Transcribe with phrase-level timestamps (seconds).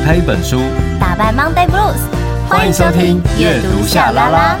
[0.00, 0.62] 打开一本书，
[0.98, 2.00] 打败 Monday Blues。
[2.48, 4.58] 欢迎收听阅读夏拉拉。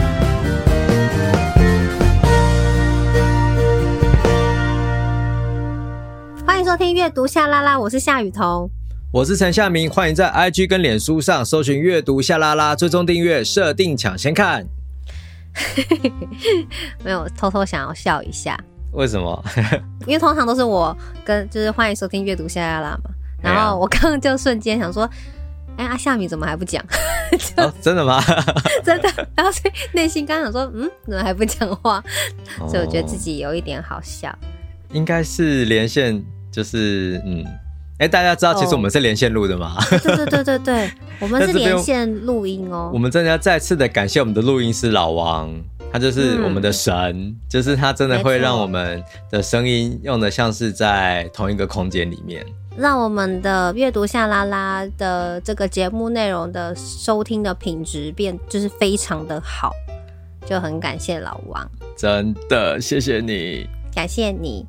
[6.46, 8.70] 欢迎收听阅读夏拉拉，我是夏雨桐，
[9.10, 9.90] 我是陈夏明。
[9.90, 14.66] 欢迎在 IG 跟脸书上搜寻阅读夏拉拉，追踪订阅，设定抢先看。
[17.02, 18.60] 没有偷偷想要笑一下，
[18.92, 19.42] 为什么？
[20.06, 20.94] 因为通常都是我
[21.24, 23.10] 跟就是欢迎收听阅读夏拉拉嘛。
[23.42, 25.08] 然后我刚刚就瞬间想说，
[25.76, 26.84] 哎、欸，阿夏米怎么还不讲？
[27.56, 28.22] 哦，真的吗？
[28.84, 29.08] 真的。
[29.36, 32.02] 然后所以内心刚想说，嗯，怎么还不讲话？
[32.60, 34.36] 哦、所以我觉得自己有一点好笑。
[34.92, 37.44] 应该是连线，就是嗯，
[37.98, 39.76] 哎、欸，大家知道其实我们是连线录的吗？
[39.78, 42.90] 哦、对对对对对，我们是连线录音哦。
[42.92, 45.48] 我们真的要再次的感谢我们的录音师老王，
[45.92, 52.44] 他就是我们的神，嗯、就是他真的会让我们的声音用的像是在同一个空间里面。
[52.80, 59.70] 让我们的阅读夏拉拉的这个节目内容的收听的品质变就是非常的好，
[60.46, 64.64] 就很感谢老王，真的谢谢你，感谢你。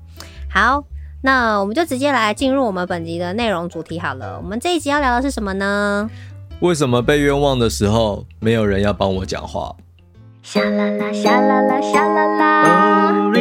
[0.50, 0.84] 好，
[1.22, 4.38] 那我们就直接来进入我们本集的内容主题好了。
[4.44, 6.12] 我们这一集要聊的是什么呢？
[6.59, 9.73] 为什么被冤枉的时候没有人要帮我讲话？
[10.44, 13.22] 夏拉拉，夏拉拉，夏拉拉。
[13.23, 13.32] Oh,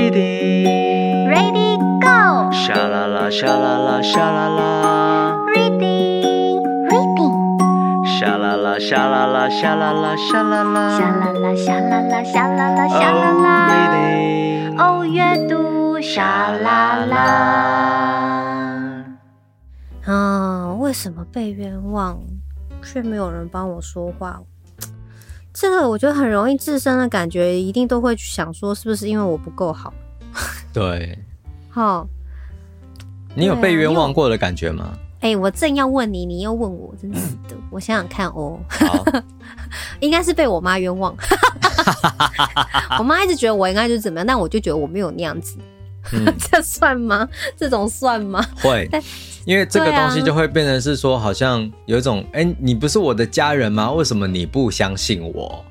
[2.81, 5.37] 夏拉拉，夏拉拉，夏拉拉。
[5.55, 8.09] Reading, reading.
[8.19, 10.97] 夏拉拉，夏拉拉，夏拉拉，夏拉拉。
[10.97, 13.67] 夏拉拉，夏拉拉，夏拉拉，夏拉拉。
[13.69, 14.81] Oh, reading.
[14.81, 17.21] 哦，阅读沙啦啦。
[20.07, 22.19] 啊，为什么被冤枉，
[22.83, 24.41] 却没有人帮我说话？
[25.53, 29.93] 这个我觉得很容易自身的感觉，一定都会想说，是不是因为我不够好？
[30.73, 31.19] 对，
[31.69, 32.09] 好，
[33.35, 34.93] 你有被冤枉过的感觉吗？
[35.21, 37.57] 哎、欸，我正要问你，你又问我，真是的。
[37.71, 38.59] 我想想看哦，
[40.01, 41.15] 应该是被我妈冤枉。
[42.99, 45.59] 我妈一直觉得我应该就是怎么样，但我就觉得我没有那样子。
[46.13, 47.29] 嗯、 这算吗？
[47.57, 48.45] 这种算吗？
[48.63, 48.89] 会。
[49.47, 53.91] 因为这个东西就会变成是说，好像有一种，哎、啊，你不是我的家人吗？
[53.91, 55.65] 为什么你不相信我？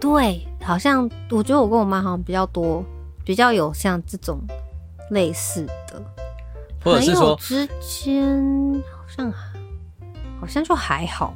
[0.00, 2.84] 对，好像我觉得我跟我妈好像比较多，
[3.24, 4.40] 比较有像这种
[5.10, 6.02] 类似的，
[6.82, 9.32] 或者是说之间好像
[10.40, 11.34] 好像就还好。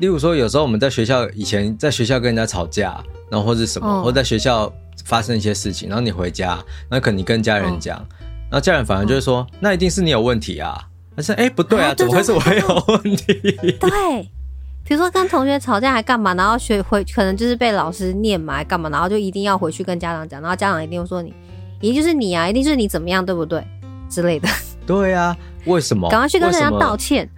[0.00, 4.72] 例如说，有时候我们在学校以前在学校跟人家吵架，然后或者什么，哦、或在学校
[5.04, 6.58] 发生一些事情，然后你回家，
[6.90, 7.98] 那可能你跟家人讲。
[7.98, 8.06] 哦
[8.48, 10.80] 然后家人反而就会说，那一定是你有问题啊！
[11.16, 13.34] 但是哎，不对啊，怎么会是我有问题？
[13.80, 14.30] 对，
[14.84, 16.32] 比如说跟同学吵架还干嘛？
[16.34, 18.88] 然后学回可能就是被老师念嘛，还干嘛？
[18.88, 21.34] 然后就一定要回去跟家长讲，然后家长一定会说你，
[21.80, 23.66] 一定就是你啊，一定是你怎么样，对不对？
[24.08, 24.48] 之类的。
[24.86, 26.08] 对啊，为什么？
[26.10, 27.28] 赶快去跟人家道歉。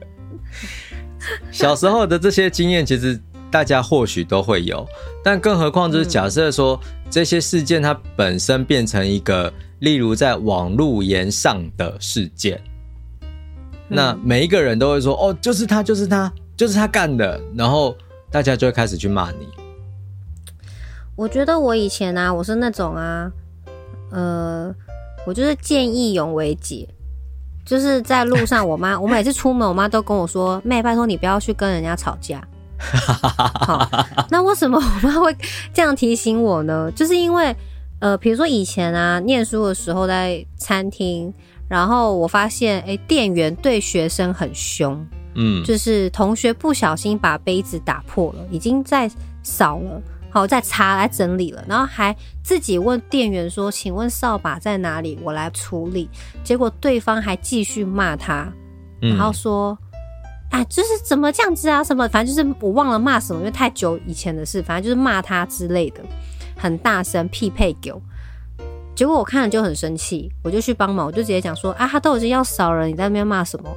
[1.50, 3.20] 小时候的这些经验，其实
[3.50, 4.86] 大家或许都会有，
[5.22, 9.52] 但更何况就是假设说、嗯、这些事件它本身变成一个。
[9.80, 12.58] 例如在网络言上的事件，
[13.86, 17.94] 那每一个人都会说：“哦，就是他，就是他，就是他干的。”然后
[18.30, 19.46] 大家就会开始去骂你。
[21.14, 23.30] 我觉得我以前啊，我是那种啊，
[24.10, 24.74] 呃，
[25.26, 26.88] 我就是见义勇为姐，
[27.64, 32.46] 就是在路上，我妈，我每次出门，我妈都跟我说：“妹，拜托你不要去跟人家吵架。
[32.78, 33.88] ”好，
[34.30, 35.36] 那为什么我妈会
[35.72, 36.90] 这样提醒我呢？
[36.94, 37.54] 就是因为。
[38.00, 41.32] 呃，比如说以前啊，念书的时候在餐厅，
[41.68, 49.10] 然后我发现，哎，店员对学生很凶，嗯，就是同学不小心把杯子打破了，已经在
[49.42, 50.02] 扫了，
[50.34, 55.16] 好，再擦来整理了，然后还自己问店员说：“请问扫把在哪里？
[55.22, 56.10] 我来处理。”
[56.42, 58.52] 结果对方还继续骂他，
[59.00, 59.78] 然后说
[60.50, 61.84] ：“哎、嗯，就是怎么这样子啊？
[61.84, 62.08] 什么？
[62.08, 66.00] 反正就是我忘了骂什么，因为太久以前的事，反正就是骂他之类的。”
[66.58, 68.02] 很大声匹配给我，
[68.94, 73.70] 结果我看了就很生气，我就去帮忙，我就直接讲说啊，他都已经要扫了，你在那边骂什么？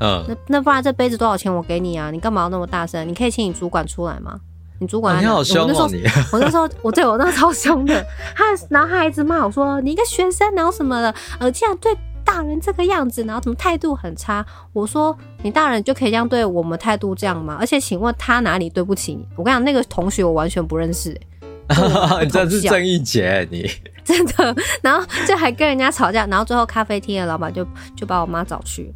[0.00, 1.54] 嗯，那那不然这杯子多少钱？
[1.54, 3.06] 我给你啊，你干嘛要那么大声？
[3.06, 4.40] 你可以请你主管出来吗？
[4.78, 5.88] 你主管、啊、你好凶哦！
[5.90, 6.02] 你
[6.32, 14.44] 我那时候我对我那时候超凶的，他然后他还一直骂我说你一个学生然后什么的，呃，竟然对大人这个样子，然后怎么态度很差？
[14.72, 17.56] 我说你大人就可以这样对我们态度这样吗？
[17.58, 19.26] 而且请问他哪里对不起你？
[19.36, 21.20] 我跟你讲，那个同学我完全不认识、欸。
[22.22, 23.68] 你真是正义姐，你
[24.04, 28.94] 真的，然后就还跟人家吵架，然后最后咖啡厅的老板就就把我妈找去，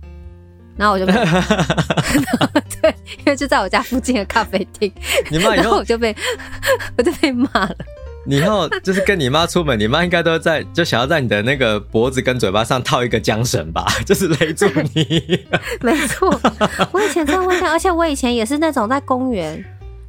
[0.80, 1.12] 然后我就被
[2.80, 4.90] 对，因为就在我家附近的咖啡厅，
[5.30, 6.16] 你妈，然后我就被
[6.96, 7.76] 我就被骂了。
[8.24, 15.46] 你以后就是跟你妈出门，你妈应该都在就想要在你的那个脖子跟嘴巴上套一个缰绳吧， 就是勒住你。
[15.82, 16.34] 没错，
[16.92, 19.62] 我以前真的会这样，而且我以前也是那种在公园，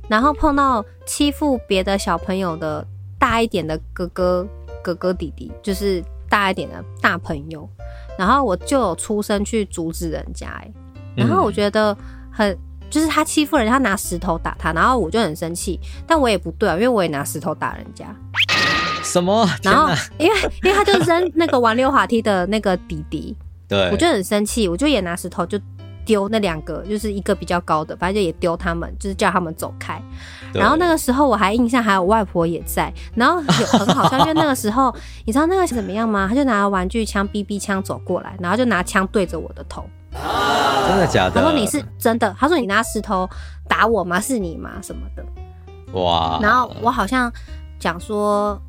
[0.07, 2.85] 然后碰到欺负别的小朋友的
[3.19, 4.47] 大一点的哥哥、
[4.81, 6.01] 哥哥弟弟，就是
[6.31, 7.69] 大一点的大朋友，
[8.17, 10.71] 然后我就有出声去阻止人家，哎，
[11.15, 11.95] 然后我觉得
[12.31, 12.57] 很。
[12.89, 18.13] 就是他欺负人家，他拿石头打他，然后我就很生气，但我也不对啊，因为我也拿石头打人家。
[19.01, 19.49] 什么？
[19.63, 19.87] 然后
[20.17, 23.33] 因为因为他就扔那个玩溜滑梯的那个弟弟，
[23.65, 25.57] 对，我就很生气，我就也拿石头就
[26.05, 30.01] 丢那两个，就是一个比较高的，反正就也丢他们，就是叫他们走开。
[30.53, 34.93] 然后那个时候我还印象还有外婆也在，然后有很好笑，因为那个时候
[35.25, 36.27] 你知道那个是怎么样吗？
[36.27, 39.85] 他就拿玩具枪 BB 枪走过来，然后就拿枪对着我的头。
[40.11, 41.31] 真的假的？
[41.35, 43.29] 他说你是真的，他说你拿石头
[43.67, 44.19] 打我吗？
[44.19, 44.71] 是你吗？
[44.81, 45.23] 什么的？
[45.93, 46.39] 哇！
[46.41, 47.31] 然后我好像
[47.79, 48.59] 讲说，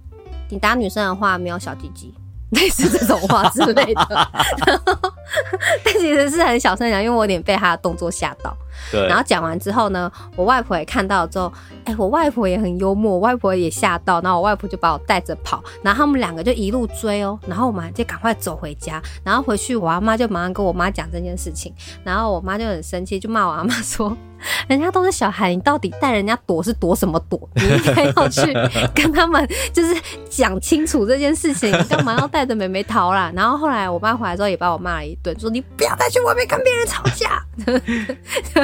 [0.49, 2.14] 你打女生的话没有小鸡鸡。
[2.52, 4.06] 类似这种话之类的，
[4.67, 5.12] 然后
[5.84, 8.56] 但其实是很小声讲，因为我有点被他的动作吓到。
[8.91, 9.07] 对。
[9.07, 11.53] 然后讲完之后呢，我外婆也看到了之后，
[11.85, 21.75] 哎、欸，我外婆也很幽默，我外婆也吓到，然后我外婆就把我带着跑，然后他们两个就一路追哦，然后我们就赶快走回家，然后回去我阿妈就马上跟我妈讲这件事情，
[22.05, 24.17] 然后我妈就很生气，就骂我阿妈说。
[24.67, 27.49] 人家都是小孩，你到底带人家躲是躲什么躲？
[27.55, 28.53] 你应该要去
[28.93, 29.95] 跟他们就是
[30.29, 33.31] 讲清楚这件事情，你 干嘛要带着妹妹逃啦？
[33.37, 37.41] 然后后来我妈回来之后也把我骂了一顿，说你不要再去外面跟别人吵架。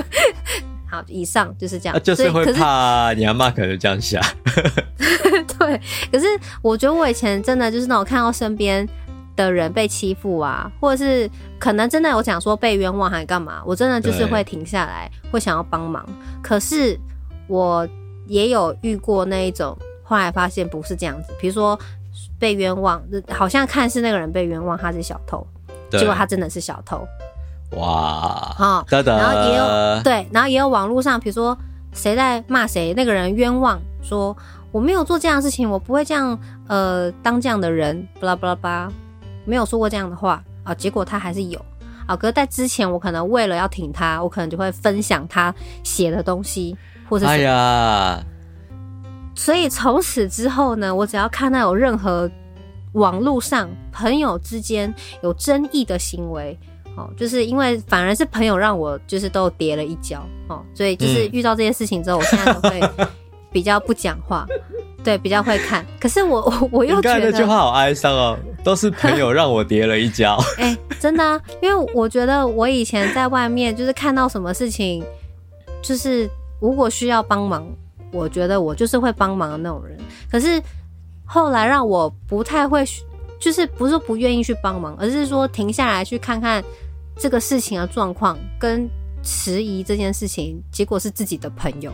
[0.90, 4.22] 好，以上就是这样，就是会怕你阿妈可能这样想。
[5.58, 5.80] 对，
[6.10, 6.26] 可是
[6.62, 8.88] 我觉得我以前真的就是那种看到身边。
[9.36, 11.30] 的人被欺负啊，或者是
[11.60, 16.04] 可能真的有讲说被冤枉还干嘛，我真的就是会停下来，会想要帮忙。
[16.42, 16.98] 可是
[17.46, 17.88] 我
[18.26, 21.32] 也有遇过那一种，后来发现不是这样子。
[21.40, 21.78] 比如说
[22.36, 25.46] 被冤枉，好像看似那个人被冤枉他是小偷，
[25.92, 27.06] 结果他真的是小偷。
[27.72, 31.56] 哇，好，然后也有对，然后也有网络上，比如说
[31.92, 34.36] 谁在骂谁，那个人冤枉说
[34.72, 38.92] 我没有做这样的事情，我不会这样呃当这样的人，巴拉巴拉巴。
[39.44, 41.58] 没有说过这样的话啊，结果他还是有
[42.06, 42.14] 啊。
[42.14, 46.76] 可是在之前，我可能为了要挺他，我可能就会分享他写的东西，
[47.08, 48.20] 或者是哎呀。
[49.34, 52.30] 所以从此之后呢，我只要看到有任何
[52.92, 54.92] 网络上朋友之间
[55.22, 56.58] 有争议的行为，
[56.98, 62.80] 哦，就是因为反而是朋友让我就是都跌了一跤哦，所以就是遇到这些事情之后，我现在都会
[63.52, 64.46] 比较不讲话。
[65.04, 70.36] 对，比较会看，可是我我我又觉得那句话好哀伤哦，都是朋友让我跌了一跤。
[70.58, 75.02] 哎、欸，真的啊，因为我觉得我以前在外面就是看到什么事情，
[75.80, 76.28] 就是
[76.60, 77.64] 如果需要帮忙，
[78.12, 79.96] 我觉得我就是会帮忙的那种人。
[80.30, 80.60] 可是
[81.24, 82.84] 后来让我不太会，
[83.38, 86.62] 就是不是说不愿意去帮忙，而是说停下来去看看
[87.18, 88.88] 这个事情的状况，跟
[89.22, 91.92] 迟疑这件事情，结果是自己的朋友，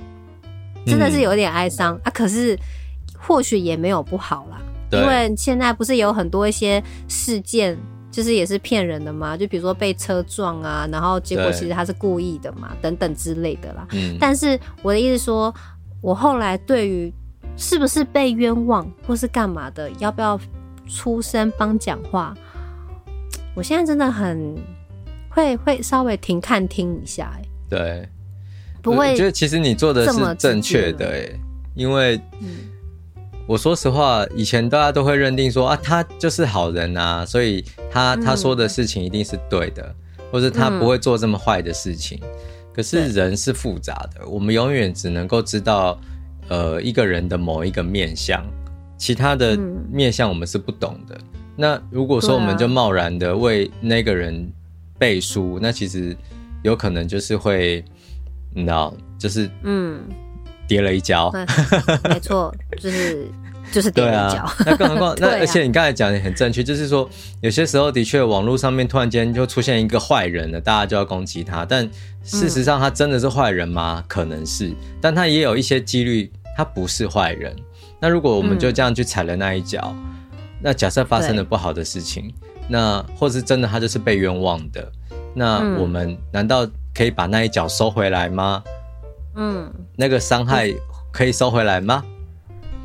[0.87, 2.11] 真的是有点哀伤、嗯、啊。
[2.11, 2.59] 可是。
[3.27, 4.61] 或许也没有不好啦，
[4.93, 7.75] 因为现在不是有很多一些事件，
[8.11, 13.89] 就是也是骗人的嘛，就比如说被车撞啊，然后结果其实他是故意的嘛，等等之类的啦。
[13.93, 15.55] 嗯，但是我的意思说，
[16.03, 17.11] 我后来对于
[17.57, 20.39] 是不是被冤枉或是干嘛的，要不要
[20.87, 22.35] 出声帮讲话，
[23.55, 24.55] 我现在真的很
[25.35, 28.09] 会会稍微停看听一下，欸，对，
[28.81, 31.29] 不会，我觉得其实你做的是正确的，哎，
[31.75, 32.17] 因为。
[32.41, 32.71] 嗯。
[33.47, 39.83] 我说实话，以前大家都会认定说啊，他就是好人啊，所以他他说的事情一定是对的，
[40.17, 42.19] 嗯、或者他不会做这么坏的事情。
[42.23, 42.29] 嗯、
[42.73, 46.01] 可是人是复杂的，我们永远只能够知道
[46.49, 48.43] 呃一个人的某一个面相，
[48.97, 49.55] 其他的
[49.93, 51.15] 面相我们是不懂的。
[51.15, 54.51] 嗯、那如果说我们就贸然的为那个人
[55.05, 56.17] 背书，啊、那其实
[56.63, 57.85] 有可能就是会，
[58.55, 60.01] 你知道，就是嗯。
[60.67, 61.31] 跌了一跤，
[62.09, 63.29] 没错，就是
[63.71, 64.51] 就是跌了一跤。
[64.65, 67.07] 那更何况， 那而且你刚才讲的很正确，就是说
[67.43, 71.67] 有些时候的确网络上面突然间就出现一个坏人了，大家就要攻击他。
[71.67, 71.87] 但
[72.23, 74.03] 事实上，他真的是坏人吗？
[74.09, 77.55] 可能是，但他也有一些几率他不是坏人。
[78.01, 79.95] 那如果我们就这样去踩了那一脚，
[80.65, 82.33] 那假设发生了不好的事情，
[82.71, 84.91] 那或是真的他就是被冤枉的，
[85.35, 88.65] 那我们难道可以把那一脚收回来吗？
[89.37, 90.73] 嗯，那个伤害
[91.13, 92.03] 可以收回来吗？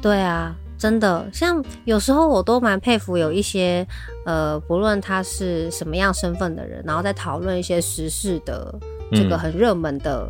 [0.01, 3.87] 对啊，真的，像有时候我都蛮佩服有一些
[4.25, 8.75] 呃，不论他是什么样身份的人，然后在讨论一些时事的
[9.13, 10.29] 这个很热门的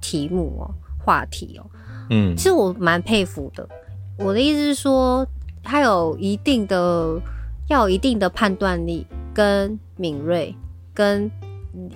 [0.00, 1.70] 题目哦、喔、话题哦、喔，
[2.10, 3.68] 嗯，其实我蛮佩服的，
[4.16, 5.26] 我的意思是说，
[5.62, 7.20] 他有一定的
[7.68, 10.54] 要有一定的判断力跟敏锐，
[10.92, 11.30] 跟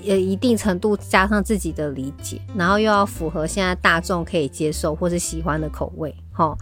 [0.06, 6.56] 呃一定程度加上自己的理解，然后又要符合现在大众可以接受或是喜欢的口味，哈，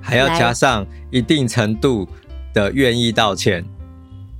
[0.00, 2.08] 还要加上一定程度
[2.54, 3.64] 的愿意道歉，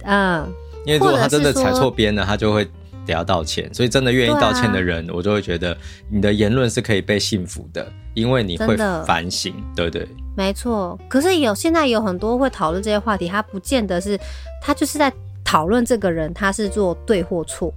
[0.04, 0.46] 嗯，
[0.84, 2.68] 因为如果他真的踩错边了，他就会。
[3.06, 5.76] 得要道歉，所以真的愿意道歉的人，啊、我就会觉得
[6.10, 10.06] 你的言论是可以被信服的，因为你会反省，对不对？
[10.36, 10.98] 没错。
[11.08, 14.18] 可是有现在有很多会讨论这些话题，他不见得是
[14.60, 15.12] 他就是在
[15.44, 17.72] 讨论这个人他是做对或错。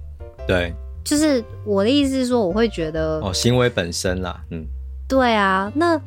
[0.46, 4.66] 对，就是我的意思是说，我会觉得哦，行为本身啦，嗯，
[5.08, 6.00] 对啊，那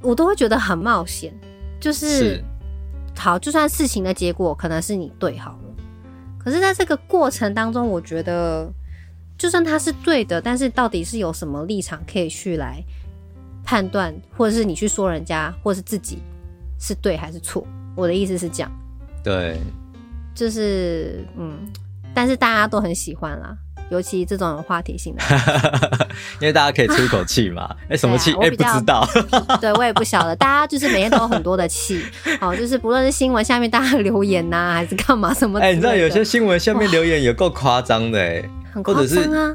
[0.00, 1.32] 我都会觉得很冒险，
[1.78, 2.44] 就是，是
[3.16, 5.58] 好，就算事情的结果可能是你对好。
[6.44, 8.70] 可是，在这个过程当中，我觉得，
[9.38, 12.84] 就算他是对的，但是到底是有什么立场可以去来
[13.64, 16.18] 判断，或者是你去说人家，或者是自己
[16.78, 17.66] 是对还是错？
[17.96, 18.70] 我的意思是这样。
[19.22, 19.58] 对，
[20.34, 21.66] 就是嗯，
[22.12, 23.56] 但是大家都很喜欢啦。
[23.94, 25.22] 尤其这种有话题性的，
[26.42, 27.70] 因为大家可以出一口气嘛。
[27.86, 28.32] 哎、欸，什么气？
[28.32, 29.08] 哎、啊欸，不知道。
[29.62, 30.34] 对，我也不晓得。
[30.34, 32.04] 大家就是每天都有很多的气，
[32.40, 35.60] 好，就是不论是新闻下面大家留言呐、啊，还是干嘛什么。
[35.60, 39.54] 哎、欸，你知道有些新闻下面留言也够夸张的、欸，哎，很夸张啊。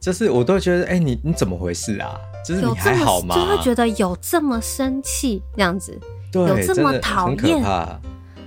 [0.00, 2.10] 就是我都觉得，哎、欸，你你怎么回事啊？
[2.44, 3.34] 就是你还好吗？
[3.36, 5.96] 就会觉得有这么生气这样子，
[6.32, 7.64] 对，有这么讨厌。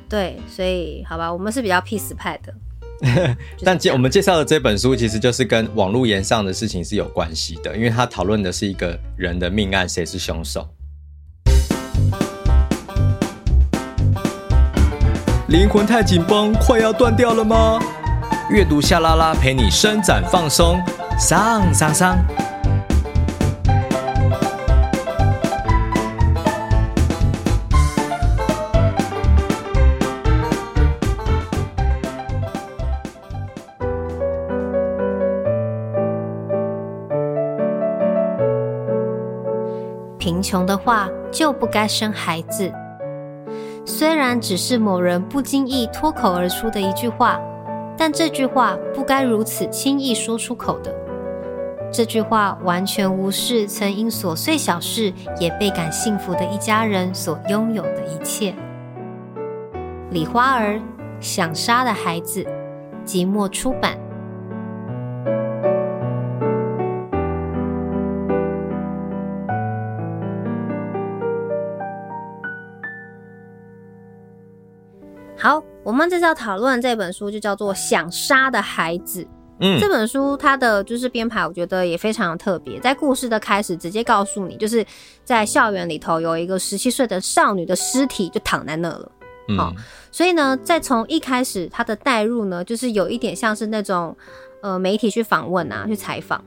[0.09, 2.53] 对，所以好吧，我们是比较 peace 派的。
[3.63, 10.67] 但介我们介绍的这本书，其实就是跟网络言上的事情是有关系的，因为它讨论的是一个人的命案，谁是凶手？
[15.47, 17.79] 灵魂太紧绷，快要断掉了吗？
[18.51, 20.79] 阅读夏拉拉陪你伸展放松，
[21.19, 22.17] 上上上。
[40.49, 42.73] 穷的话就不该生孩子。
[43.85, 47.39] 虽然只是某人不经意脱口而出的一句话，
[47.95, 50.91] 但这句话不该如此轻易说出口的。
[51.91, 58.51] 这句话完全无视曾因琐碎小事也倍感幸福的一家人所拥有的一切。
[60.09, 60.81] 李花儿
[61.19, 62.43] 想杀的孩子，
[63.05, 63.98] 即墨出版。
[75.99, 79.21] 们这次要讨论这本书就叫做《想杀的孩子》。
[79.59, 82.79] 嗯，这本书它的就是编排，我觉得也非常的特别。
[82.79, 84.85] 在故事的开始，直接告诉你，就是
[85.25, 89.11] 在校园里头有一个十七岁的少女的尸体就躺在那了。
[89.57, 94.15] 好，嗯，所以呢，在从一开始它的带入呢，就是有一点像是那种
[94.61, 96.41] 呃媒体去访问啊，去采访。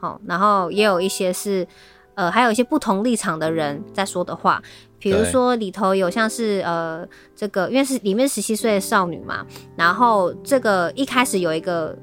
[0.00, 1.64] 好，然后也有一些是
[2.14, 4.62] 呃，还有一些不同立场的人在说的话。
[4.98, 7.04] 比如说里头有像是呃
[7.34, 9.44] 这个，因为是里面十七岁的少女嘛，
[9.76, 11.98] 然后这个一开始有一个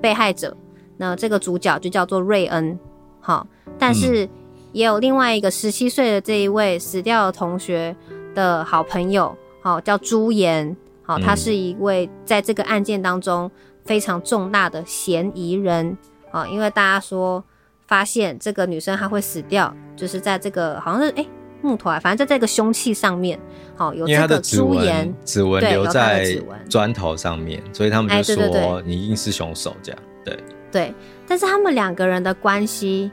[0.00, 0.56] 被害者，
[0.96, 2.76] 那这个主角就叫做瑞恩，
[3.20, 3.46] 好，
[3.78, 4.28] 但是
[4.72, 7.94] 也有另外一个十七岁的这一位死掉的同学
[8.34, 9.32] 的好朋友，
[9.62, 13.48] 好，叫朱颜，好，他是一位在这个案件当中
[13.84, 15.96] 非常重大的嫌疑人，
[16.32, 17.44] 啊，因为大家说
[17.86, 21.22] 发现这个女生她会死掉，就是在这个好像是哎。
[21.22, 21.28] 欸
[21.64, 23.38] 木头啊，反正在这个凶器上面，
[23.76, 26.26] 好有这个朱颜指纹留在
[26.68, 30.36] 砖头上面，所以他们就说你一定是凶手，这样对
[30.72, 30.92] 对。
[31.24, 33.12] 但是他们两个人的关系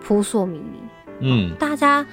[0.00, 0.78] 扑朔迷离，
[1.22, 2.06] 嗯，大家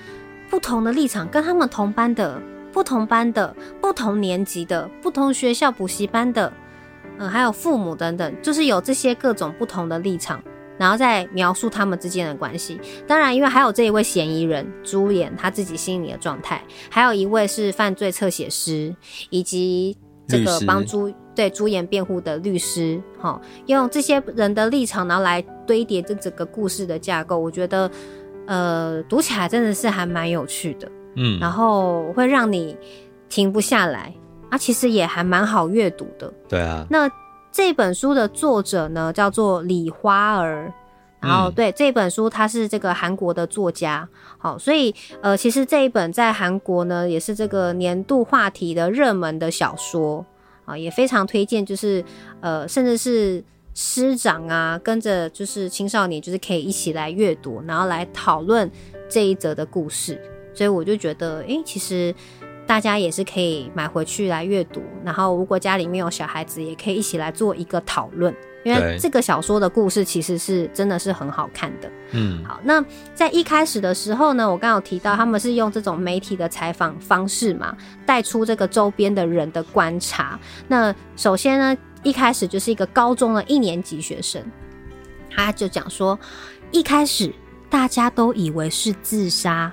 [0.49, 2.41] 不同的立场，跟他们同班的、
[2.73, 6.51] 不同班的、不同年级的、不同学校补习班的，
[7.19, 10.41] 嗯，还有父母等等，就是有这些各种不同的立场。
[10.79, 12.79] 然后再描述他们之间的关系。
[13.05, 18.95] 当然，因为还有这一位嫌疑人朱颜他自己心里的状态，还有一位是犯罪侧写师，
[19.29, 22.99] 以及这个帮朱对朱颜辩护的律师。
[23.19, 27.91] 哈，用这些人的立场，然后来堆叠这整个故事的架构，我觉得，
[28.47, 30.89] 呃，读起来真的是还蛮有趣的。
[31.17, 32.77] 嗯，然后会让你
[33.27, 34.13] 停不下来
[34.49, 36.33] 啊，其实也还蛮好阅读的。
[36.47, 37.11] 对啊，那。
[37.51, 40.71] 这本书的作者呢，叫做李花儿，
[41.19, 50.25] 然后对、嗯、这本书，他是这个韩国的作家，好，所以呃，其实这一本在韩国呢，也是这个年度话题的热门的小说。
[50.65, 52.05] 啊，也非常推荐，就是
[52.41, 58.69] 呃，甚至是师长啊，跟着就是青少年，就是可以一起来阅读，然后来讨论
[59.09, 60.21] 这一则的故事。
[60.53, 62.13] 所以我就觉得，诶、欸，其实
[62.69, 68.31] 大家也是可以买回去来阅读，然后如果家里面有小孩子，也可以一起来做一个讨论。
[68.63, 71.89] 因为这个小说的故事其实是真的是很好看的。
[72.11, 72.85] 嗯，好，那
[73.15, 80.39] 在一开始的时候呢，我刚刚有提到他们是用这种媒体的采访方式嘛，带出这个周边的人的观察。
[80.67, 84.43] 那首先呢，一开始就是一个高中的一年级学生，
[85.31, 86.19] 他就讲说，
[86.69, 87.33] 一开始
[87.67, 89.71] 大家都以为是自杀，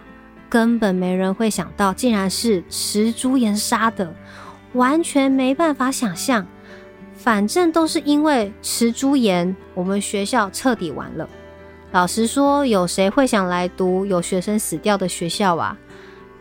[0.49, 4.15] 根本没人会想到竟然是池朱岩杀的，
[4.75, 6.47] 完全没办法想象。
[7.15, 11.29] 反正都是因为池朱岩，我们学校彻底完了。
[11.93, 15.77] 老实说，有谁会想来读有学生死掉的学校啊？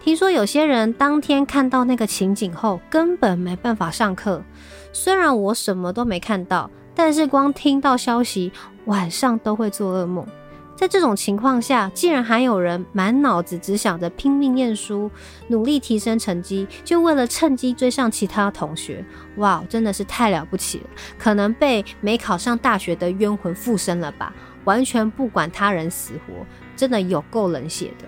[0.03, 4.43] 听说有些人当天看到那个情景后，根本没办法上课。
[4.91, 8.51] 虽然我什么都没看到，但是光听到消息，
[8.85, 10.27] 晚上都会做噩梦。
[10.75, 15.09] 在这种情况下，竟然还有人满脑子只想着拼命念书，
[15.47, 19.03] 努力提升成绩，就为了趁机追上其他同学。
[19.37, 20.89] 哇，真的是太了不起了！
[21.17, 24.33] 可能被没考上大学的冤魂附身了吧？
[24.65, 26.33] 完全不管他人死活，
[26.75, 28.05] 真的有够冷血的。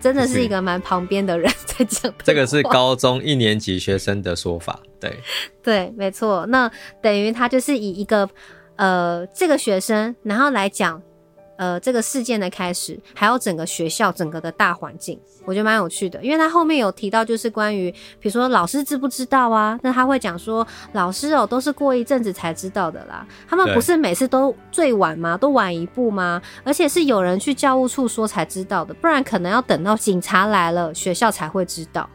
[0.00, 2.12] 真的是一个蛮旁边的人在讲。
[2.24, 5.20] 这个是高中一年级学生的说法，对
[5.62, 6.44] 对，没错。
[6.46, 6.70] 那
[7.00, 8.28] 等于他就是以一个。
[8.76, 11.00] 呃，这个学生，然后来讲，
[11.56, 17.90] 呃，这个事件的开始，还有整个学校整个的大环境，我觉得蛮有趣的，因为他后面有提到，就是关于，
[18.20, 19.80] 比如说老师知不知道啊？
[19.82, 25.38] 那他会讲说，老师哦，都是过一阵子才知道的啦，他们不是每次都最晚吗？
[25.38, 26.42] 都晚一步吗？
[26.62, 32.06] 而且是有人去教务处说才知道的，不然可能要等到警察来了，学校才会知道。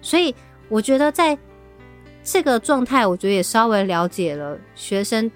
[0.00, 0.32] 所以
[0.68, 1.36] 我觉得在
[2.22, 5.28] 这个状态，我觉得也稍微了解了学生。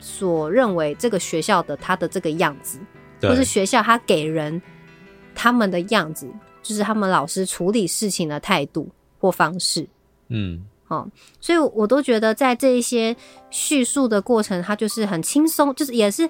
[0.00, 2.78] 所认为这个学校的他的这个样子，
[3.20, 4.60] 或是学校他给人
[5.34, 6.26] 他们的样子，
[6.62, 8.88] 就是他们老师处理事情的态度
[9.18, 9.86] 或方式，
[10.28, 11.06] 嗯，哦，
[11.40, 13.14] 所以我都觉得在这一些
[13.50, 16.28] 叙述的过程，它就是很轻松，就是也是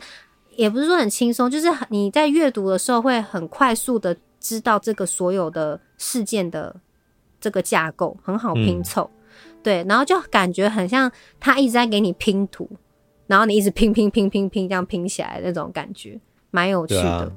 [0.56, 6.74] 也不是说很轻松，就是你在阅读的时候会很快速的知道这个所有的事件的
[7.40, 12.68] 这个架构，很好拼凑，嗯，对，然后就感觉很像他一直在给你拼图。
[13.30, 16.18] 然后你一直拼拼拼拼拼，这样拼起来那种感觉
[16.50, 17.08] 蛮有趣的。
[17.08, 17.30] 啊、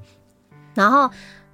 [0.74, 1.08] 然后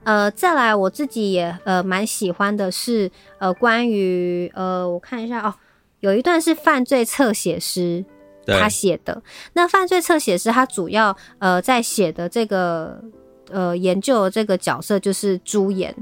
[0.05, 5.53] 呃，再来我自己也呃蛮喜欢的是呃关于呃我看一下哦，
[5.99, 8.05] 有一段是犯罪侧写师
[8.45, 9.21] 他写的。
[9.51, 13.03] 那犯罪侧写师他主要呃在写的这个
[13.51, 15.93] 呃研究的这个角色就是朱颜。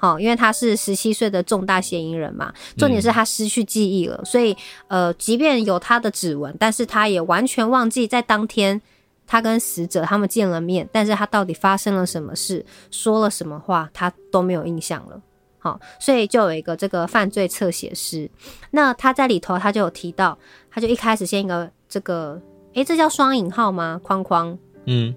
[0.00, 4.56] 好，因为他是十七岁的重大嫌疑人嘛，重点是他失去记忆了，嗯、所以
[4.88, 8.80] 呃，即便有他的指纹，但是他也完全忘记在当天
[9.26, 15.20] 他跟死者他们见了面，但是他到底发生了什么事，说了什么话，他都没有印象了。
[15.58, 18.30] 好，所以就有一个这个犯罪侧写师，
[18.70, 20.38] 那他在里头他就有提到，
[20.70, 22.40] 他就一开始先一个这个，
[22.72, 24.00] 诶、欸，这叫双引号吗？
[24.02, 25.14] 框框，嗯，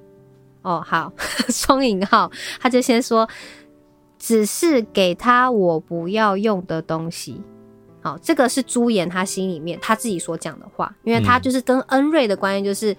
[0.62, 1.14] 哦，好，
[1.48, 3.26] 双引号，他就先说。
[4.24, 7.42] 只是给他我不要用的东西，
[8.02, 12.96] 好，这个是朱颜他心里面他自己所讲的话，因为他就是跟恩瑞的关系，就是、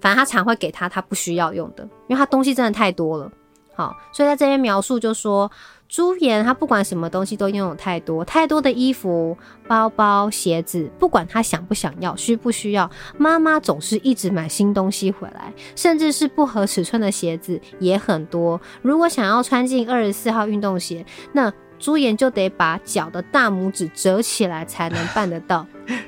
[0.00, 3.30] 反正他常会给他他不需要用的，因为他东西真的太多了，
[3.76, 5.48] 好，所以在这边描述就说。
[5.88, 9.36] 朱颜，他不管什么东西都拥有太多太多的衣服、
[9.68, 18.60] 包包、鞋子，不管他想不想要、需不需要，妈妈总是一直买新东西回来，甚至是不合尺寸的鞋子也很多。
[18.82, 25.64] 如果想要穿进二十四号运动鞋，那朱颜就得把脚的大拇指折起来才能办得到。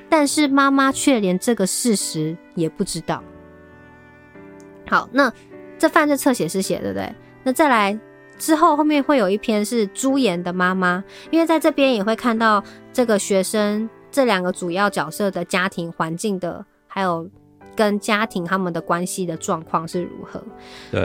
[0.09, 3.23] 但是妈妈却连这个事实也不知道。
[4.89, 5.33] 好，那
[5.79, 7.15] 这犯罪侧写师写对不对？
[7.45, 7.97] 那再来。
[8.39, 17.29] 之后后面会有一篇是朱颜的妈妈，因为在这边也会看到这个学生这两个主要角色的家庭环境的，还有
[17.77, 20.43] 跟家庭他们的关系的状况是如何。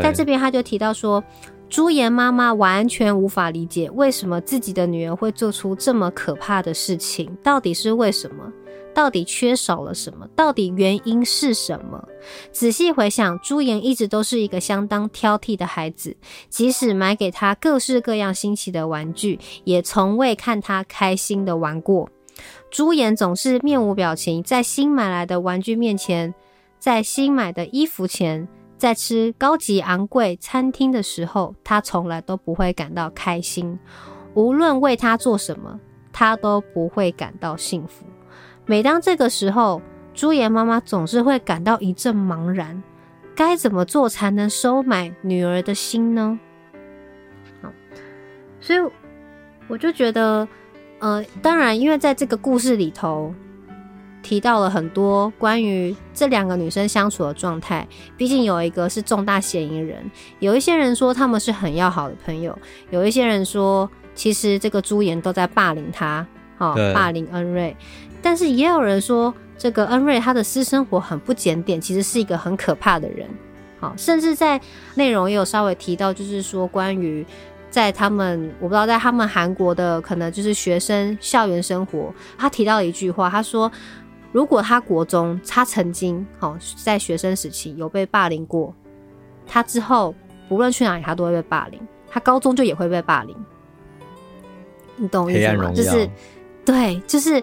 [0.02, 1.24] 在这边他就提到说，
[1.70, 8.52] 朱颜妈妈完全无法理解为什么自己的女儿会做出这么可怕的事情，到底是为什么？
[8.94, 10.28] 到底缺少了什么？
[10.36, 12.08] 到底原因是什么？
[12.52, 16.16] 仔细回想，朱颜一直都是一个相当挑剔的孩子，
[16.50, 22.10] 即使买给他各式各样新奇的玩具，也从未看他开心的玩过。
[22.72, 26.34] 朱颜总是面无表情，在新买来的玩具面前，
[26.80, 33.78] 在新买的衣服前，在吃高级昂贵餐厅的时候，他从来都不会感到开心。
[34.34, 35.80] 无论为他做什么，
[36.12, 38.04] 他都不会感到幸福。
[38.66, 39.82] 每当这个时候，
[40.14, 42.82] 朱颜妈妈总是会感到一阵茫然，
[43.36, 46.40] 该怎么做才能收买女儿的心呢？
[48.62, 48.80] 所以
[49.68, 50.48] 我就觉得，
[51.00, 53.36] 呃，当然，因为在这个故事里头
[54.22, 62.58] 提到了很多关于这两个女生相处的状态，毕竟有一个是重大嫌疑人，有一些人说他们是很要好的朋友，
[62.90, 66.26] 有一些人说其实这个朱颜都在霸凌她，
[66.58, 67.76] 哦，霸凌恩瑞，
[68.22, 73.28] 但是也有人说这个恩瑞他的私生活很不检点，其实是一个很可怕的人。
[73.80, 74.60] 好甚至在
[74.96, 77.26] 内容也有稍微提到，就是说关于
[77.70, 83.70] 在他们，我不知道在他们韩国的可能就是学生校园生活，他提到了一句话，他说
[84.32, 88.74] 如果他国中他曾经好在学生时期有被霸凌过，
[89.46, 90.16] 他之后
[90.48, 93.36] 不论去哪里他都会被霸凌，他高中就也会被霸凌，
[94.96, 95.72] 你懂我意思吗？
[95.76, 96.10] 就是
[96.66, 97.42] 对，就是。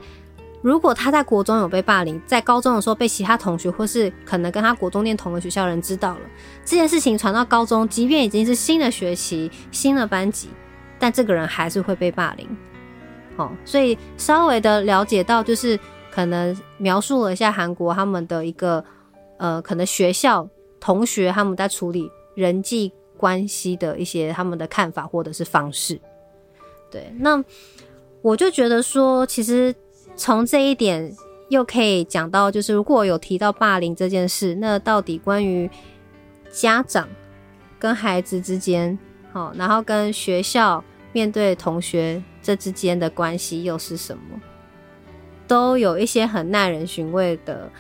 [0.63, 6.21] 如果他在国中有被霸凌，在高中的时候被其他同学或是可能跟他国中念同个学校的人知道了
[6.67, 10.51] 这件事情，传到高中，即便已经是新的学期、新的班级，
[10.99, 12.47] 但这个人还是会被霸凌。
[13.37, 15.81] 哦，所以稍微的了解到，就是
[16.11, 18.85] 可能描述了一下韩国他们的一个
[19.39, 20.47] 呃，可能学校
[20.79, 25.99] 同学他们在处理人际关系的一些他们的看法或者是方式。
[26.91, 27.43] 对，那
[28.23, 29.75] 我就觉得说，其实。
[30.17, 31.11] 从这一点
[31.49, 35.71] 又可以讲到，就是如果有提到霸凌这件事，那到底关于
[36.51, 37.09] 家长
[37.79, 38.99] 跟孩子之间，
[39.33, 44.39] 好，然后跟学校面对同学这之间的关系又是什么？
[45.47, 47.71] 都有一些很耐人寻味的，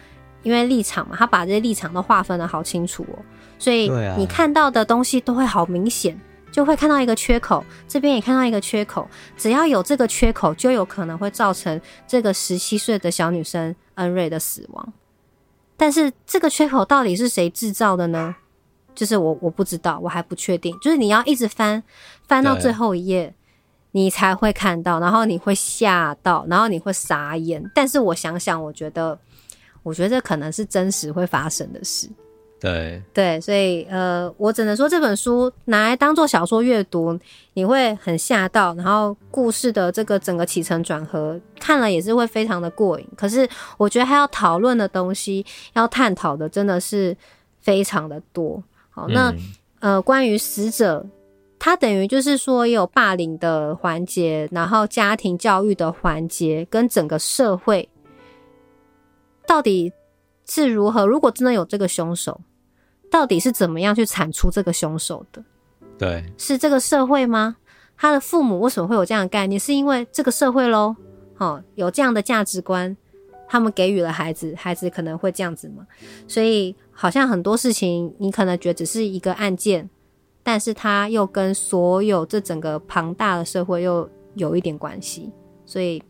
[0.42, 3.18] 因为立场嘛，他把这些立场都划分得好清楚哦，
[3.58, 6.18] 所以你看到的东西都会好明显。
[6.50, 9.08] 就会看到一个缺口，这边也看到一个缺口。
[9.36, 14.92] 只要有这个缺口，就有可能会造成这个十七岁的小女生恩瑞的死亡。
[15.76, 18.36] 但是这个缺口到底是谁制造的呢？
[18.94, 20.76] 就是我我不知道，我还不确定。
[20.80, 21.82] 就是你要一直翻，
[22.26, 23.34] 翻到最后一页，
[23.92, 27.62] 你才会看到，然后你会吓到，然后你会傻眼。
[27.74, 29.18] 但是我想想，我觉得，
[29.82, 32.10] 我觉得可能是真实会发生的事。
[32.60, 37.18] 对对，所以呃，我只能说这本书拿来当做小说阅读，
[37.54, 43.08] 你会很吓到，然后故事的这个整个起承转合看了也是会非常的过瘾。
[43.16, 45.42] 可是我觉得还要讨论的东西，
[45.72, 47.16] 要探讨的真的是
[47.60, 48.62] 非常的多。
[48.90, 51.06] 好，那、嗯、呃，关于死者，
[51.58, 57.88] 他等于就是说也有霸凌的环节，然后家庭教育的环节，跟整个社会
[59.46, 59.90] 到底
[60.46, 61.06] 是如何？
[61.06, 62.38] 如果真的有这个凶手。
[63.10, 65.42] 到底是怎么样去铲除这个凶手的？
[65.98, 67.56] 对，是这个社会吗？
[67.96, 69.60] 他的父母为什么会有这样的概念？
[69.60, 70.96] 是因为这个社会喽，
[71.36, 72.96] 哦，有这样的价值观，
[73.46, 75.86] 他们给予了孩子，孩子可能会这样子嘛。
[76.26, 79.90] 所以好像很多事情，你可能觉得只是一个案件，
[80.42, 85.30] 但是他又跟所有这整个庞大的社会又有一点关系，
[85.66, 86.02] 所以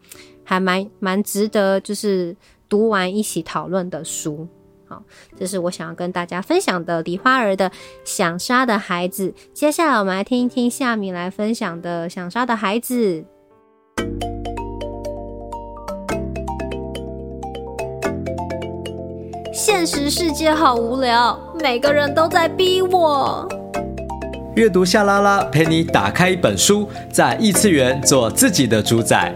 [0.45, 2.37] 还蛮蛮值得，就是
[2.69, 4.47] 读完一起讨论的书。
[4.91, 5.01] 好，
[5.39, 7.71] 这是我想要跟大家分享的梨花儿的
[8.05, 9.29] 《想杀的孩子》。
[9.55, 13.23] 接下来我们来听一听夏米来分享的《想杀的孩子》。
[19.55, 23.49] 现实世界好无聊，每个人都在逼我。
[24.57, 29.33] 阅读夏拉拉陪你打开一本书，在异次元做自己的主宰。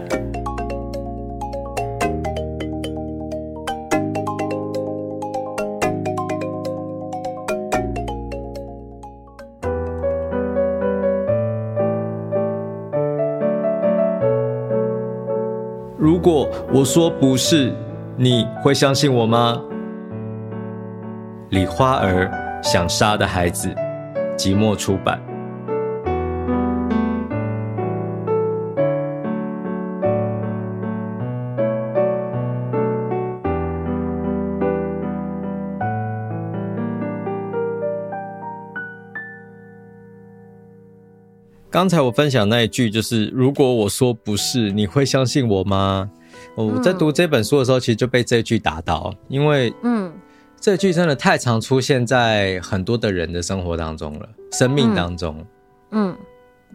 [16.05, 17.73] 如果我说不是，
[18.15, 19.59] 你会相信我吗？
[21.49, 22.29] 李花儿
[22.61, 23.73] 想杀的孩子，
[24.37, 25.19] 即墨出版。
[41.75, 46.09] 刚才我分享那一句就是：“如果我说不是，你会相信我吗？”
[46.55, 50.09] 我在读这本书的时候，其实就被这句打到，因为嗯，
[50.57, 55.45] 这句真的太常出现在很多的人的生活当中了，生命当中。
[55.91, 56.15] 嗯，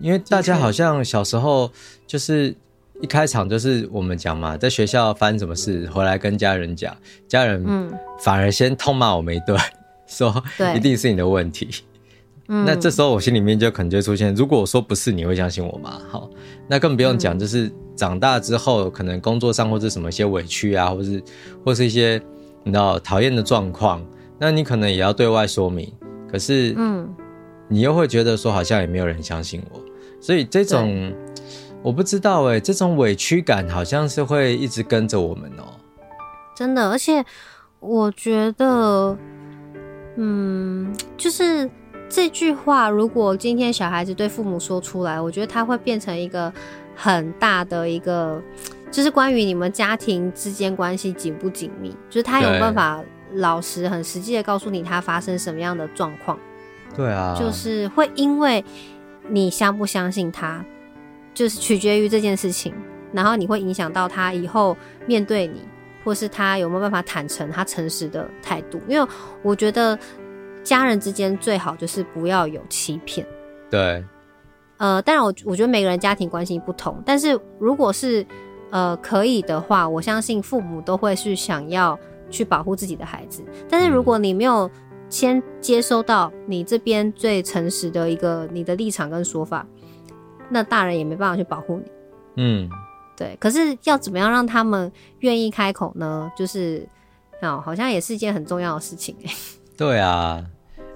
[0.02, 1.72] 因为大家好像小时候
[2.06, 2.54] 就是
[3.00, 6.94] 一开场就是我们讲嘛，在学校发生什么事，回来跟家人讲，
[7.26, 9.58] 家人嗯反而先痛骂我们一顿，
[10.06, 10.44] 说
[10.76, 11.70] 一定是你的问题。
[12.52, 16.02] 那这时候我心里面就可能就会出现，如果我说不是，你会相信我吗？
[16.08, 16.28] 好，
[16.66, 21.22] 那更不用讲，就是长大之后，可能工作上或者什么一些委屈啊，或是
[21.64, 22.20] 或是一些
[22.64, 24.04] 你知道讨厌的状况，
[24.36, 25.92] 那你可能也要对外说明。
[26.28, 27.08] 可是，嗯，
[27.68, 29.80] 你又会觉得说好像也没有人相信我。
[30.20, 31.12] 所以这种
[31.82, 35.64] 我不知道哎，这种委屈感好像是会一直跟着我们哦。
[36.56, 37.24] 真的，而且
[37.78, 39.16] 我觉得，
[40.16, 41.70] 嗯，就是
[42.10, 46.52] 这句话，如果今天小孩子对父母说出来，我觉得他会变成一个
[46.96, 48.42] 很大的一个，
[48.90, 53.00] 就是关于你们家庭之间关系紧不紧密，就是他有办法
[53.34, 56.36] 老实、很实际的告诉你他发生什么样的状况。
[56.96, 58.64] 对啊，就是会因为
[59.28, 60.64] 你相不相信他，
[61.32, 62.74] 就是取决于这件事情，
[63.12, 65.62] 然后你会影响到他以后面对你，
[66.02, 68.80] 或是他有没有办法坦诚他诚实的态度。
[68.88, 69.08] 因为
[69.42, 69.96] 我觉得
[70.62, 73.26] 家人之间最好就是不要有欺骗。
[73.70, 74.04] 对，
[74.78, 78.26] 呃，当然我我觉得每个人家庭关系不同，但是如果是
[78.70, 81.98] 呃可以的话，我相信父母都会是想要
[82.30, 83.42] 去保护自己的孩子。
[83.68, 84.70] 但是如果你没有，
[85.08, 89.66] 先接收到你这边最诚实的一个你的立场跟说法，
[90.48, 91.90] 那大人也没办法去保护你。
[92.36, 92.70] 嗯，
[93.16, 93.36] 对。
[93.40, 96.30] 可是要怎么样让他们愿意开口呢？
[96.36, 96.88] 就是
[97.42, 99.16] 哦，好像也是一件很重要的事情。
[99.80, 100.44] 对啊，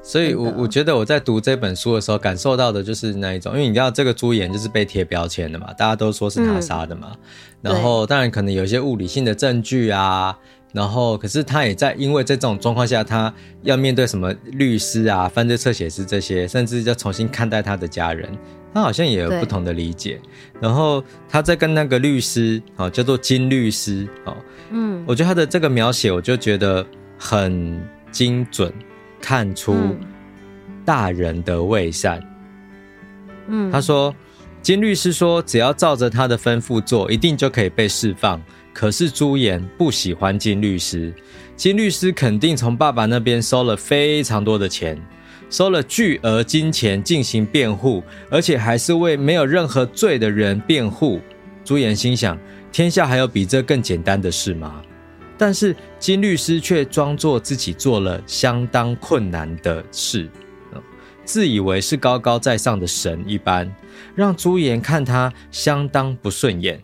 [0.03, 7.13] 所以我我觉得我在读这本书的时候，感受到的就是那一种，因为你知道这个朱颜就是被贴标签的嘛，大家都说是他杀的嘛。
[7.15, 7.19] 嗯、
[7.63, 10.39] 然后当然可能有一些物理性的证据啊。
[10.75, 18.29] 然后，可是他也在因为在这种状况下，他要面对什么律师啊、犯罪侧写师这些，甚至要重新看待他的家人，
[18.75, 20.21] 他好像也有不同的理解。
[20.61, 24.37] 然后他在跟那个律师，哦，叫做金律师，哦，
[24.73, 26.85] 嗯，我觉得他的这个描写，我就觉得
[27.17, 27.81] 很
[28.15, 28.73] 精准，
[29.21, 29.75] 看出
[30.85, 32.23] 大人的伪善。
[33.49, 34.15] 嗯，他说，
[34.63, 38.41] 金律师说，只要照着他的吩咐做，一定就可以被释放。
[38.73, 41.13] 可是朱颜不喜欢金律师，
[41.57, 44.97] 金律师肯定从爸爸那边收了非常多的钱，
[45.51, 48.01] 收了巨额金钱进行辩护，
[48.31, 51.21] 而且还是为没有任何罪的人辩护。
[51.65, 52.39] 朱颜心想：
[52.71, 54.81] 天下还有比这更简单的事吗？
[55.37, 60.31] 但是金律师却装作自己做了相当困难的事，
[61.25, 63.75] 自以为是高高在上的神一般，
[64.15, 66.81] 让朱颜看他相当不顺眼。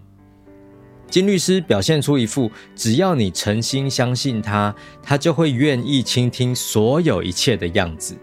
[1.08, 8.16] 金律师表现出一副只要你诚心相信他，他就会愿意倾听所有一切的样子，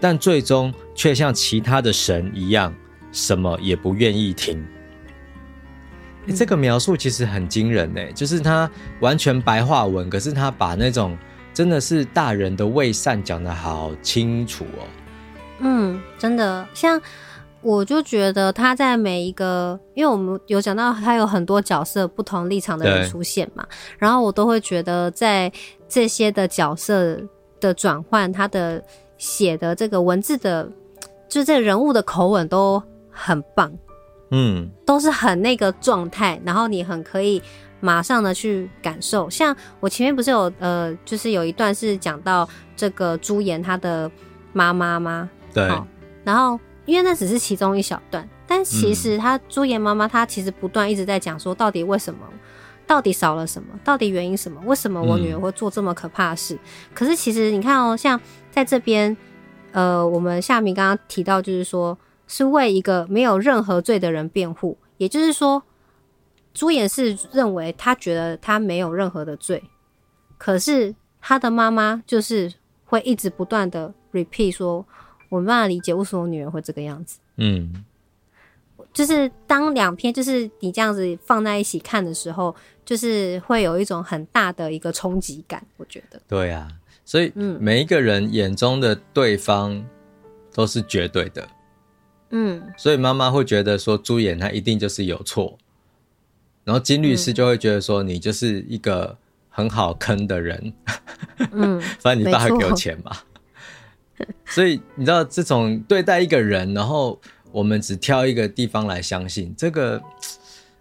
[0.00, 2.74] 但最终却像其他的神一样，
[3.12, 4.66] 什么也不愿意听。
[6.26, 11.16] 欸，这个描述其实很惊人欸，就是他完全白话文，可是他把那种
[11.52, 14.84] 真的是大人的伪善讲的好清楚哦。
[15.60, 17.00] 嗯，真的像。
[17.62, 23.62] 我就觉得他在每一个，因为我们有讲到他有很多角色不同立场的人出现嘛，
[23.98, 25.52] 然后我都会觉得在
[25.86, 27.20] 这些的角色
[27.60, 28.82] 的转换，他的
[29.18, 30.66] 写的这个文字的，
[31.28, 33.70] 就这个人物的口吻都很棒，
[34.30, 37.42] 嗯，都是很那个状态，然后你很可以
[37.80, 39.28] 马上的去感受。
[39.30, 44.10] 像我前面不是有呃，就是有一段是讲到这个朱颜她的
[44.52, 45.28] 妈妈吗？
[45.52, 45.68] 对，
[46.24, 46.58] 然后。
[46.86, 52.20] 因为那只是其中一小段，但其实他朱颜妈妈她其实不断一直在讲说，到底为什么，
[52.84, 54.60] 到底少了什么，到底原因什么？
[54.64, 56.54] 为什么我女儿会做这么可怕的事？
[56.54, 56.58] 嗯、
[56.92, 59.16] 可是其实你看哦，像在这边，
[59.70, 61.96] 呃，我们夏明刚刚提到，就是说
[62.30, 65.64] 是为一个没有任何罪的人辩护，也就是说，
[66.54, 69.64] 朱颜是认为他觉得他没有任何的罪，
[70.38, 74.86] 可是他的妈妈就是会一直不断的 repeat 说。
[75.28, 77.20] 我没办法理解为什么女人会这个样子。
[77.36, 77.84] 嗯，
[78.92, 82.52] 就是当两篇就是你这样子放在一起看的时候，
[82.84, 85.64] 就是会有一种很大的一个冲击感。
[85.76, 86.68] 我觉得，对啊，
[87.04, 89.86] 所以每一个人眼中的对方
[90.52, 91.42] 都是绝对的。
[91.42, 91.48] 嗯，
[92.76, 95.58] 所以妈妈会觉得说朱颜他一定就是有错，
[96.64, 99.16] 然后金律师就会觉得说你就是一个
[99.48, 100.72] 很好坑的人。
[101.52, 103.16] 嗯， 反正你爸会给我钱嘛。
[104.44, 107.18] 所以你知道这种对待一个人，然后
[107.52, 110.00] 我们只挑一个地方来相信，这个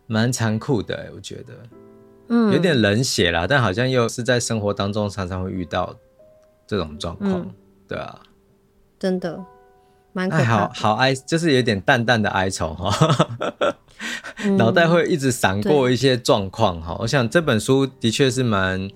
[0.08, 1.54] 蛮残酷的，我觉得，
[2.28, 5.96] 嗯，有点冷血啦，但好像又是在生活当中常常会遇到
[6.68, 7.52] 这种状况，嗯，
[7.88, 8.20] 对啊，
[9.00, 9.42] 真的
[10.20, 12.92] 蛮可怕，好好哀，就是有点淡淡的哀愁哈，
[14.58, 16.98] 脑袋会一直闪过一些状况哈。
[17.00, 18.90] 我想这本书的确是蛮。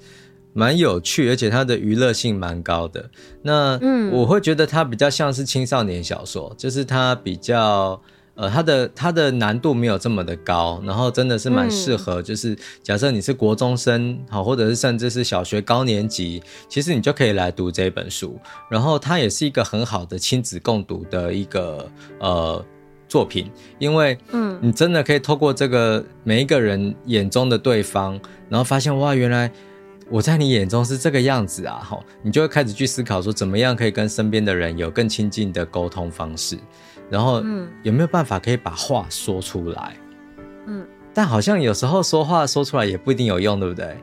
[0.55, 3.09] 蛮有趣，而且它的娱乐性蛮高的。
[3.41, 7.99] 那嗯我会觉得它比较像是青少年小说，就是它比较
[8.35, 18.39] 呃，它的它的难度没有这么的高，然后真的是蛮适合，就是假设你是国中生好，或者是甚至是小学高年级，其实你就可以来读这本书。
[18.69, 22.65] 然后它也是一个很好的亲子共读的一个呃。
[23.05, 28.19] 作品，因为嗯，你真的可以透过这个每一个人眼中的对方，
[28.49, 29.51] 然后发现哇，原来
[30.09, 31.77] 我在你眼中是这个样子啊！
[31.87, 36.57] 哈，你就会开始去思考说，怎么样可以跟身边的人有更亲近的沟通方式，
[37.09, 37.43] 然后
[37.83, 39.95] 有没有办法可以把话说出来？
[40.65, 43.97] 嗯，但好像有时候说话说出来也不一定有用，对不对？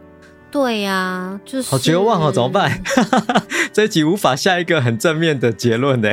[0.51, 2.83] 对呀、啊，就是好绝望哦，怎么办？
[3.73, 6.11] 这一集无法下一个很正面的结论呢。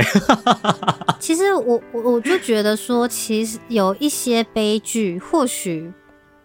[1.19, 5.91] 其实我我我就觉得说，其实有一些悲剧，或许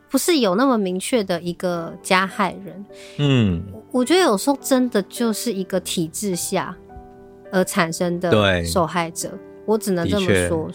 [0.09, 2.87] 不是有那么明确的一个加害人。
[3.19, 6.75] 嗯，我觉得有时候真的就是一个体制下
[7.53, 9.31] 而产生的受害者。
[9.67, 10.71] 我只能这么说。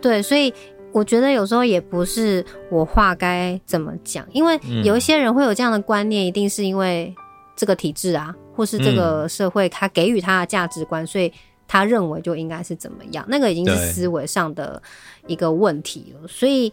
[0.00, 0.52] 对，所以。
[0.94, 7.12] 我觉得有时候也不是我话该怎么讲，因为有一些人会有这样的观念，一定是因为
[7.56, 11.32] 这个体制啊，或是这个社会他给予他的价值观，所以
[11.66, 14.80] 他认为就应该是怎么样，那个已经是思维上的
[15.26, 16.72] 一个问题了，所以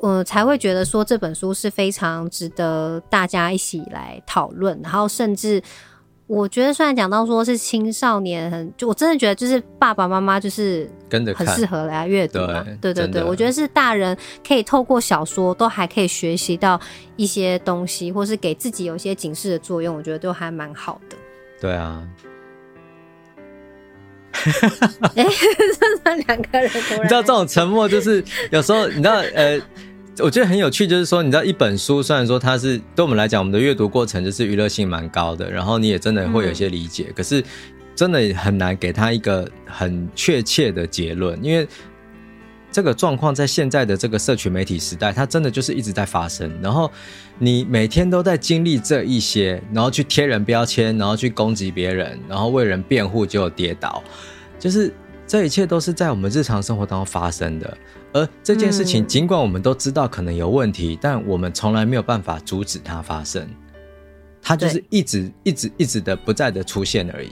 [0.00, 5.62] 我才会觉得说这本书是非常值得大家一起来讨论，然后甚至。
[6.32, 12.64] 我觉得，虽然讲到说是青少年很，很就我真的觉得，就是爸爸妈妈就是跟着很适合来阅读嘛。
[12.80, 14.16] 对对对，我觉得是大人
[14.46, 16.80] 可以透过小说都还可以学习到
[17.16, 21.16] 一些东西，或是给自己有一些警示的作用，我觉得都还蛮好的。
[21.60, 22.00] 对啊。
[25.16, 25.28] 哎、 欸，
[26.04, 26.70] 这两个人，
[27.02, 29.60] 你知道这种沉默就是有时候你知道呃。
[30.18, 37.42] 我觉得很有趣，就是说，你知道，一本书虽然说它是对我们来讲，我们的阅读过程就是娱乐性蛮高的，然后你也真的会有一些理解，可是
[37.94, 41.66] 真的很难给他一个很确切的结论，因为
[42.70, 46.90] 这个状况在现在的这个社群媒体时代，它真的就是一直在发生，然后
[47.38, 54.02] 你每天都在经历这一些，然后去贴人标签，然后去攻击别人，然后为人辩护，结果跌倒，
[54.58, 54.92] 就是
[55.26, 57.78] 这一切都是在我们日常生活当中发生的。
[58.12, 63.48] 而这件事情，尽管我们都知道可能有问题，嗯、但我们从来没有办法阻止它发生。
[64.42, 67.30] 它就是一直、一直、一直的不再的出现而已。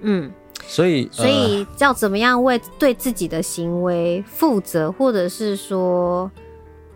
[0.00, 0.32] 嗯，
[0.66, 6.30] 所以，所以要怎么样为对自己的行为负责，或者是说，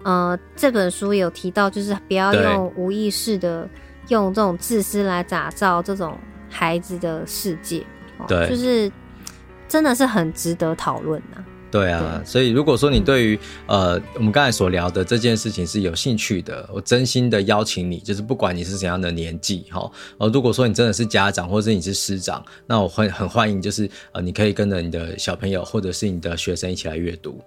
[0.05, 3.69] 呃，这本书有提到，就是不要用无意识的
[4.09, 6.17] 用这种自私来打造这种
[6.49, 7.85] 孩子的世界。
[8.27, 8.91] 对，就是
[9.69, 11.45] 真的是很值得讨论呐。
[11.77, 27.39] 对啊，所以如果说你对于呃我们刚才所聊的这件事情是有兴趣的，我真心的邀请你，就是不管你是怎样的年纪哈，呃如果说你真的是家长或者是你是师长，那我会很欢迎，就是呃你可以跟着你的小朋友或者是你的学生一起来阅读，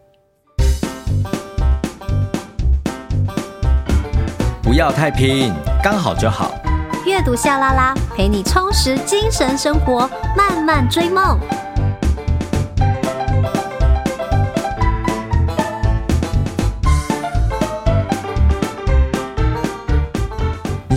[4.61, 5.51] 不要太拼，
[5.83, 6.53] 刚好就好。
[7.03, 11.39] 阅读夏拉拉陪你充实精神生活，慢慢追梦。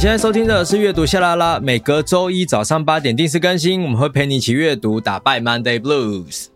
[0.02, 6.46] 现在收听的是阅读夏拉拉，每隔周一早上八点定时更新，我们会陪你一起阅读，打败 Monday Blues。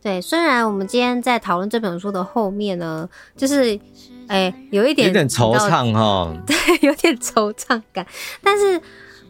[0.00, 3.74] 对，虽然我们今天在讨论这本书的后面呢，就是
[4.28, 6.56] 哎、欸，有一点有点惆怅哈， 对，
[6.86, 8.06] 有点惆怅感，
[8.40, 8.80] 但是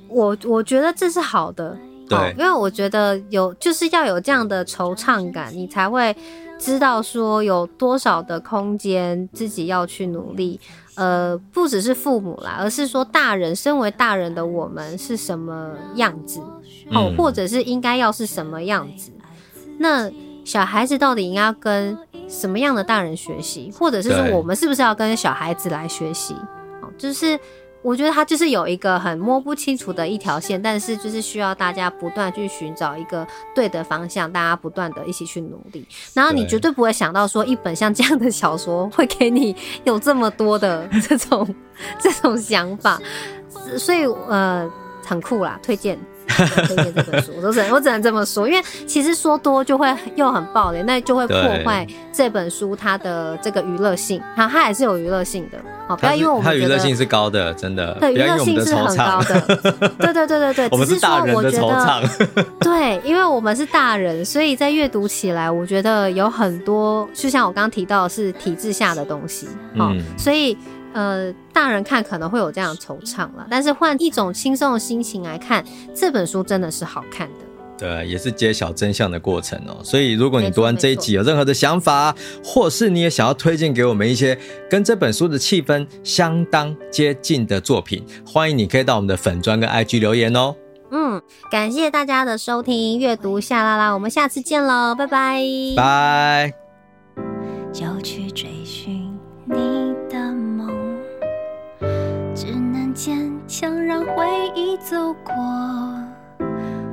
[0.08, 1.74] 我我觉得这是好的，
[2.10, 6.14] 对，因为我觉得有就是要有这样的惆怅感，你才会
[6.60, 10.60] 知道说有多少的空间自己要去努力。
[10.94, 16.40] 呃，不只是父母啦，而是说大人，身为大人的我们是什么样子，
[16.90, 19.10] 哦、嗯，或者是应该要是什么样子？
[19.78, 20.10] 那
[20.44, 21.96] 小孩子到底应该要跟
[22.28, 26.34] 什么样的大人学习，或者是说我们是不是要跟小孩子来学习？
[26.82, 27.38] 哦，就是。
[27.82, 35.86] 我觉得它就是有一个很摸不清楚的一条线，但是就是需要大家不断去寻找一个对的方向，大家不断的一起去努力。
[36.12, 41.54] 然后你绝对不会想到说，一本像这样的小说会给你有这么多的这种
[41.98, 43.00] 这种想法，
[43.78, 44.70] 所以呃，
[45.06, 45.98] 很酷啦，推荐。
[46.46, 54.20] 推荐这本书，我只能我只能这么说，因为其实说多就会又很爆雷，那就会破坏这本书它的这个娱乐性。
[54.36, 59.40] 它它还是有娱乐性的，好，不要因为我们娱乐性是高的，真的，对，娱乐性是很高的。
[59.98, 62.44] 对对对对对，我们是大人的惆怅。
[62.60, 70.56] 对，因为我们是大人，所以在阅读起来，我觉得有很多，就像我刚刚提到的是体制下的东西，好，所以。
[70.92, 75.62] 呃，大人看可能会有这样惆怅了，但是换一种轻松的心情来看，
[75.94, 77.44] 这本书真的是好看的。
[77.76, 79.76] 对，也是揭晓真相的过程哦。
[79.84, 84.38] 所以，如果你读完这一集有任何的想法，或是你也想要推荐给我们一些
[84.70, 90.54] 跟这本书的气氛相当接近的作品，欢迎你可以到我们的粉专跟 IG 留言哦。
[90.90, 95.42] 嗯，感谢大家的收听，阅读夏拉拉，我们下次见喽，拜拜，
[95.76, 96.54] 拜。
[97.70, 98.59] 就去追
[103.90, 104.24] 让回
[104.54, 105.34] 忆走过，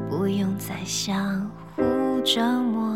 [0.09, 1.83] 不用再相互
[2.21, 2.95] 折磨。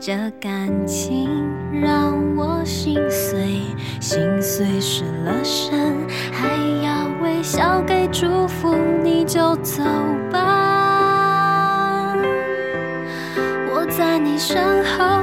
[0.00, 1.28] 这感情
[1.70, 3.60] 让我心碎，
[4.00, 5.94] 心碎失了神，
[6.32, 8.74] 还要微笑给祝福，
[9.04, 9.84] 你就走
[10.30, 12.16] 吧，
[13.68, 15.20] 我在你身后。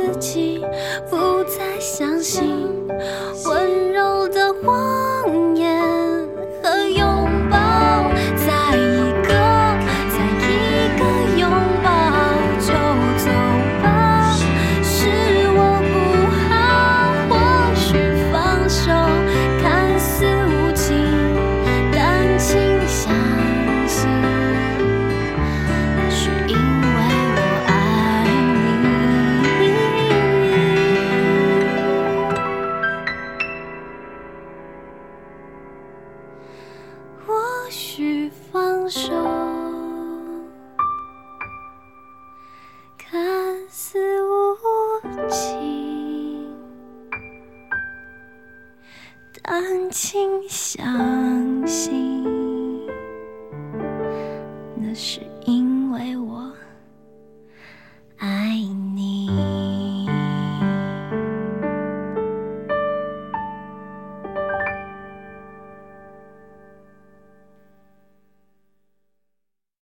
[0.00, 0.64] 自己
[1.10, 2.56] 不再相信